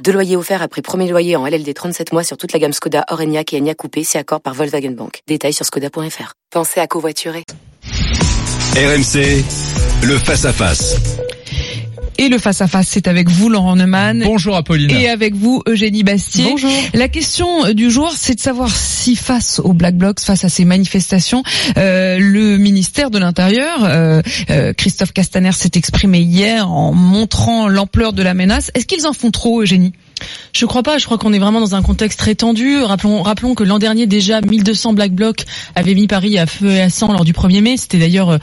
[0.00, 3.04] Deux loyers offerts après premier loyer en LLD 37 mois sur toute la gamme Skoda,
[3.10, 5.20] Orenia et Enya Coupé, si accord par Volkswagen Bank.
[5.28, 6.32] Détails sur skoda.fr.
[6.50, 7.44] Pensez à covoiturer.
[8.74, 9.44] RMC,
[10.02, 10.96] le face-à-face.
[12.18, 14.22] Et le face-à-face, c'est avec vous, Laurent Neumann.
[14.24, 14.90] Bonjour Apolline.
[14.90, 16.44] Et avec vous, Eugénie Bastier.
[16.44, 16.70] Bonjour.
[16.94, 20.64] La question du jour, c'est de savoir si face aux Black Blocs, face à ces
[20.64, 21.42] manifestations,
[21.78, 28.12] euh, le ministère de l'Intérieur, euh, euh, Christophe Castaner s'est exprimé hier en montrant l'ampleur
[28.12, 28.70] de la menace.
[28.74, 29.92] Est-ce qu'ils en font trop, Eugénie?
[30.52, 30.98] Je crois pas.
[30.98, 32.78] Je crois qu'on est vraiment dans un contexte très tendu.
[32.82, 36.80] Rappelons, rappelons que l'an dernier déjà 1200 Black Blocs avaient mis Paris à feu et
[36.80, 37.76] à sang lors du 1er mai.
[37.76, 38.38] C'était d'ailleurs euh,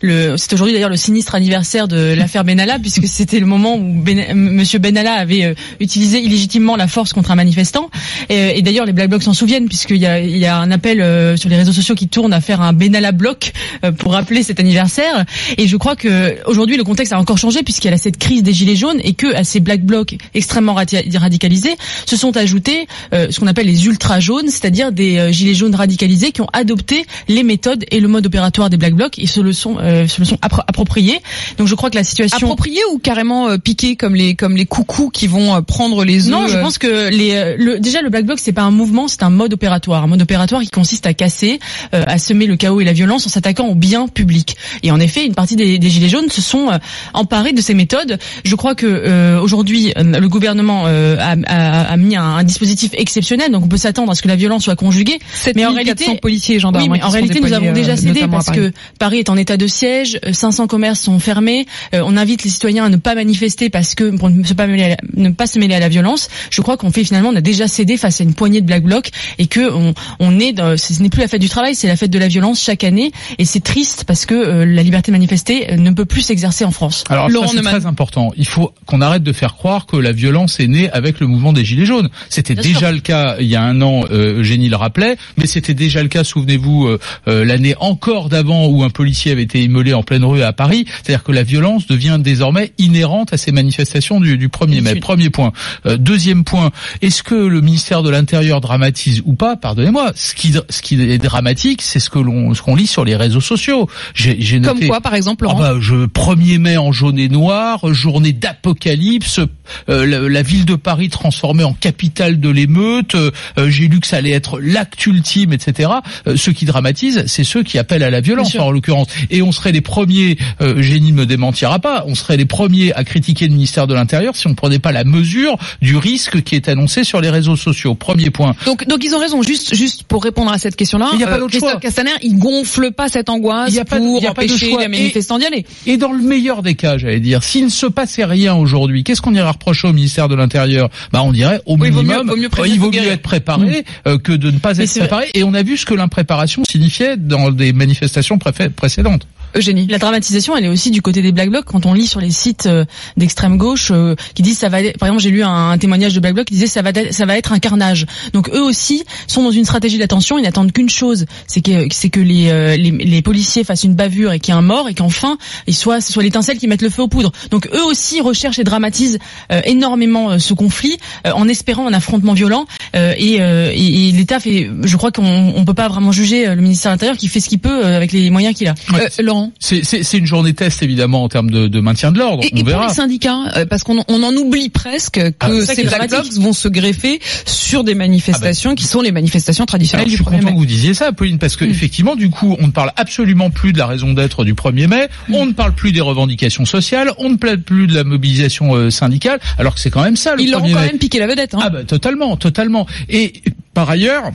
[0.00, 4.02] le, c'est aujourd'hui d'ailleurs le sinistre anniversaire de l'affaire Benalla puisque c'était le moment où
[4.02, 7.90] ben, Monsieur Benalla avait euh, utilisé illégitimement la force contre un manifestant.
[8.28, 10.70] Et, et d'ailleurs les Black Blocs s'en souviennent puisqu'il y a, il y a un
[10.70, 13.52] appel euh, sur les réseaux sociaux qui tourne à faire un Benalla bloc
[13.98, 15.24] pour rappeler cet anniversaire.
[15.58, 18.42] Et je crois que aujourd'hui le contexte a encore changé puisqu'il y a cette crise
[18.42, 20.74] des gilets jaunes et que à ces Black Blocs extrêmement
[21.22, 21.74] radicalisés
[22.06, 25.74] se sont ajoutés euh, ce qu'on appelle les ultra jaunes, c'est-à-dire des euh, gilets jaunes
[25.74, 29.40] radicalisés qui ont adopté les méthodes et le mode opératoire des Black Blocs et se
[29.40, 31.20] le sont euh, se le sont appropriés.
[31.58, 35.10] Donc je crois que la situation approprié ou carrément piqué comme les comme les coucous
[35.10, 36.32] qui vont prendre les œufs.
[36.32, 39.22] Non, je pense que les le, déjà le Black Bloc c'est pas un mouvement, c'est
[39.22, 41.60] un mode opératoire, un mode opératoire qui consiste à casser,
[41.92, 44.56] à semer le chaos et la violence en s'attaquant au bien public.
[44.82, 46.70] Et en effet, une partie des, des gilets jaunes se sont
[47.14, 48.18] emparés de ces méthodes.
[48.44, 50.84] Je crois que aujourd'hui le gouvernement
[51.18, 54.36] a, a, mis un, un, dispositif exceptionnel, donc on peut s'attendre à ce que la
[54.36, 55.18] violence soit conjuguée.
[55.54, 56.84] Mais en réalité, policiers et gendarmes.
[56.84, 59.56] Oui, mais en réalité, nous avons déjà euh, cédé parce que Paris est en état
[59.56, 61.66] de siège, 500 euh, commerces sont fermés.
[61.94, 64.84] Euh, on invite les citoyens à ne pas manifester parce que pour ne pas, mêler
[64.84, 66.28] à la, ne pas se mêler à la violence.
[66.50, 68.84] Je crois qu'on fait finalement, on a déjà cédé face à une poignée de black
[68.84, 71.88] blocs et que on, on est, dans, ce n'est plus la fête du travail, c'est
[71.88, 73.12] la fête de la violence chaque année.
[73.38, 77.04] Et c'est triste parce que la liberté de manifester ne peut plus s'exercer en France.
[77.08, 78.32] Alors c'est très important.
[78.36, 81.52] Il faut qu'on arrête de faire croire que la violence est née avec le mouvement
[81.52, 82.08] des Gilets jaunes.
[82.28, 85.74] C'était déjà le cas il y a un an, euh, Eugénie le rappelait, mais c'était
[85.74, 86.98] déjà le cas, souvenez-vous, euh,
[87.28, 90.86] euh, l'année encore d'avant où un policier avait été immolé en pleine rue à Paris.
[90.88, 95.00] C'est-à-dire que la violence devient désormais inhérente à ces manifestations du, du 1er mai.
[95.02, 95.52] Premier point.
[95.98, 96.70] deuxième point,
[97.00, 99.56] est-ce que le ministère de l'Intérieur dramatise ou pas?
[99.56, 100.12] Pardonnez-moi.
[100.14, 103.16] Ce qui, ce qui est dramatique, c'est ce que l'on ce qu'on lit sur les
[103.16, 103.88] réseaux sociaux.
[104.14, 107.92] J'ai noté, Comme quoi, par exemple, ah bah, je, 1er mai en jaune et noir,
[107.92, 109.40] journée d'apocalypse,
[109.88, 113.30] la, la ville de Paris transformée en capitale de l'émeute, euh,
[113.68, 115.90] j'ai lu que ça allait être l'acte ultime, etc.
[116.26, 119.08] Euh, ceux qui dramatisent, c'est ceux qui appellent à la violence en l'occurrence.
[119.30, 122.92] Et on serait les premiers, euh, Génie ne me démentira pas, on serait les premiers
[122.94, 126.42] à critiquer le ministère de l'Intérieur si on ne prenait pas la mesure du risque
[126.42, 127.94] qui est annoncé sur les réseaux sociaux.
[127.94, 128.54] Premier point.
[128.66, 129.42] Donc, donc ils ont raison.
[129.42, 131.76] Juste, juste pour répondre à cette question-là, il n'y a pas d'autre choix.
[131.76, 135.64] Castaner, il gonfle pas cette angoisse il pour empêcher les manifestants d'y aller.
[135.86, 139.20] Et dans le meilleur des cas, j'allais dire, s'il ne se passait rien aujourd'hui, qu'est-ce
[139.20, 140.71] qu'on irait reprocher au ministère de l'Intérieur?
[141.12, 144.08] Bah, on dirait au minimum, vaut mieux, il vaut mieux être préparé mm.
[144.08, 145.28] euh, que de ne pas être préparé.
[145.34, 149.26] Et on a vu ce que l'impréparation signifiait dans des manifestations précédentes.
[149.54, 149.86] Eugénie.
[149.86, 151.64] La dramatisation, elle est aussi du côté des Black Blocs.
[151.66, 152.84] Quand on lit sur les sites euh,
[153.16, 156.34] d'extrême gauche euh, qui disent ça va, par exemple, j'ai lu un, témoignage de Black
[156.34, 158.06] Bloc qui disait ça va, ça va être un carnage.
[158.32, 160.38] Donc eux aussi sont dans une stratégie d'attention.
[160.38, 164.32] Ils n'attendent qu'une chose, c'est que c'est que les, les, les policiers fassent une bavure
[164.32, 166.82] et qu'il y ait un mort et qu'enfin il soit ce soit l'étincelle qui mette
[166.82, 167.32] le feu aux poudres.
[167.50, 169.18] Donc eux aussi recherchent et dramatisent
[169.64, 172.66] énormément ce conflit en espérant un affrontement violent.
[172.94, 176.94] et, et, l'État fait, je crois qu'on on peut pas vraiment juger le ministère de
[176.94, 178.74] l'Intérieur qui fait ce qu'il peut avec les moyens qu'il a.
[179.20, 179.52] Laurent.
[179.60, 182.44] C'est une journée test évidemment en termes de, de maintien de l'ordre.
[182.44, 185.84] Et, et pour les syndicats, euh, parce qu'on on en oublie presque que ah, ces
[185.84, 190.08] Black Blocs vont se greffer sur des manifestations ah bah, qui sont les manifestations traditionnelles
[190.08, 190.22] du 1er mai.
[190.22, 191.70] Je suis content que vous disiez ça, Pauline, parce que mm.
[191.70, 195.08] effectivement, du coup, on ne parle absolument plus de la raison d'être du 1er mai,
[195.28, 195.34] mm.
[195.34, 198.90] on ne parle plus des revendications sociales, on ne parle plus de la mobilisation euh,
[198.90, 200.68] syndicale, alors que c'est quand même ça le 1er mai.
[200.68, 201.54] Ils quand même piqué la vedette.
[201.54, 201.60] Hein.
[201.62, 202.86] Ah bah totalement, totalement.
[203.08, 203.32] Et
[203.74, 204.32] par ailleurs,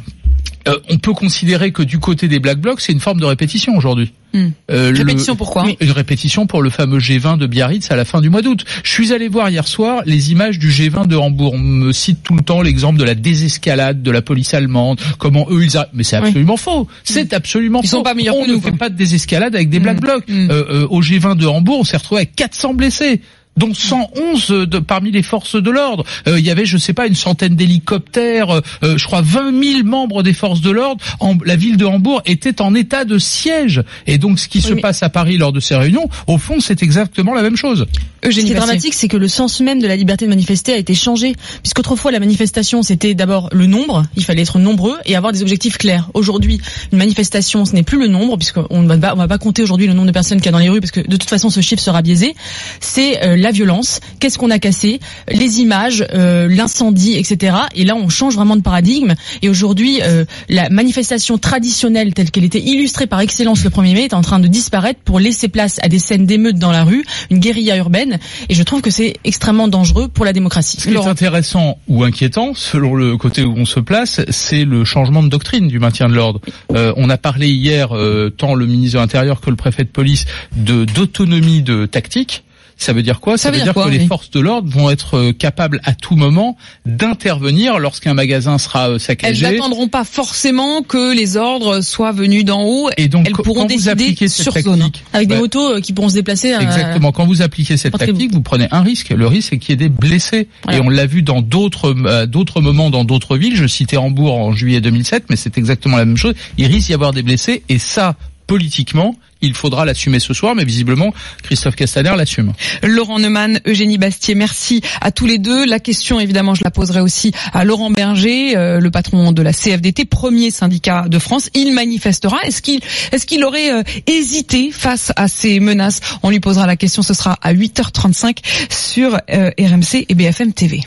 [0.68, 3.76] euh, on peut considérer que du côté des Black Blocs, c'est une forme de répétition
[3.78, 4.12] aujourd'hui.
[4.34, 4.50] Hmm.
[4.70, 5.66] Euh, répétition pourquoi?
[5.80, 8.66] Une répétition pour le fameux G20 de Biarritz à la fin du mois d'août.
[8.84, 11.54] Je suis allé voir hier soir les images du G20 de Hambourg.
[11.54, 15.48] On me cite tout le temps l'exemple de la désescalade de la police allemande, comment
[15.50, 16.88] eux ils mais c'est absolument faux.
[17.04, 17.98] C'est absolument ils faux.
[17.98, 20.02] Sont pas meilleurs on que nous, ne fait pas de désescalade avec des Black hmm.
[20.02, 20.28] Blocs.
[20.28, 20.52] Hmm.
[20.52, 23.22] Euh, euh, au G20 de Hambourg, on s'est retrouvé avec 400 blessés.
[23.58, 26.06] Dont 111 de, parmi les forces de l'ordre.
[26.28, 28.52] Euh, il y avait, je sais pas, une centaine d'hélicoptères,
[28.84, 31.04] euh, je crois 20 000 membres des forces de l'ordre.
[31.46, 33.84] La ville de Hambourg était en état de siège.
[34.06, 36.84] Et donc, ce qui se passe à Paris lors de ces réunions, au fond, c'est
[36.84, 37.86] exactement la même chose.
[38.24, 40.74] Eugénie ce qui est dramatique, c'est que le sens même de la liberté de manifester
[40.74, 45.16] a été changé, puisqu'autrefois la manifestation, c'était d'abord le nombre, il fallait être nombreux et
[45.16, 46.10] avoir des objectifs clairs.
[46.14, 46.60] Aujourd'hui,
[46.92, 49.64] une manifestation, ce n'est plus le nombre, puisqu'on ne va pas, on va pas compter
[49.64, 51.30] aujourd'hui le nombre de personnes qu'il y a dans les rues, parce que de toute
[51.30, 52.36] façon, ce chiffre sera biaisé.
[52.80, 55.00] C'est euh, la violence, qu'est-ce qu'on a cassé,
[55.32, 57.56] les images, euh, l'incendie, etc.
[57.76, 59.14] Et là, on change vraiment de paradigme.
[59.42, 64.04] Et aujourd'hui, euh, la manifestation traditionnelle telle qu'elle était illustrée par excellence le 1er mai
[64.04, 67.06] est en train de disparaître pour laisser place à des scènes d'émeutes dans la rue,
[67.32, 68.20] une guérilla urbaine.
[68.50, 70.82] Et je trouve que c'est extrêmement dangereux pour la démocratie.
[70.82, 74.84] Ce qui est intéressant ou inquiétant, selon le côté où on se place, c'est le
[74.84, 76.42] changement de doctrine du maintien de l'ordre.
[76.70, 77.90] on a parlé hier,
[78.36, 82.44] tant le ministre de l'Intérieur que le préfet de police, de d'autonomie de tactique.
[82.78, 85.32] Ça veut dire quoi Ça, veut dire, que les forces de l'ordre vont être euh,
[85.34, 89.46] capables à tout moment d'intervenir lorsqu'un magasin sera euh, saccagé.
[89.46, 92.90] Elles n'attendront pas forcément que les ordres soient venus d'en haut.
[92.98, 94.90] Et donc, elles pourront quand décider vous appliquez cette sur tactique, zone.
[95.12, 96.50] Avec des bah, motos euh, qui pourront se déplacer.
[96.50, 97.12] Exactement.
[97.12, 99.10] Quand vous appliquez cette tactique, vous prenez un risque.
[99.10, 100.48] Le risque, c'est qu'il y ait des blessés.
[100.64, 100.78] Voilà.
[100.78, 101.94] Et on l'a vu dans d'autres
[102.26, 103.56] d'autres moments, dans d'autres villes.
[103.56, 106.36] Je citais Hambourg en juillet 2007, mais c'est exactement la même chose.
[106.58, 107.64] Il risque d'y avoir des blessés.
[107.70, 108.16] Et ça,
[108.48, 111.14] politiquement, il faudra l'assumer ce soir, mais visiblement,
[111.44, 112.54] Christophe Castaner l'assume.
[112.82, 115.66] Laurent Neumann, Eugénie Bastier, merci à tous les deux.
[115.66, 119.54] La question, évidemment, je la poserai aussi à Laurent Berger, euh, le patron de la
[119.54, 121.50] CFDT, premier syndicat de France.
[121.54, 122.38] Il manifestera.
[122.44, 122.80] Est-ce qu'il
[123.12, 126.00] est-ce qu'il aurait euh, hésité face à ces menaces?
[126.24, 127.02] On lui posera la question.
[127.02, 128.38] Ce sera à 8h35
[128.70, 130.82] sur euh, RMC et BFM TV.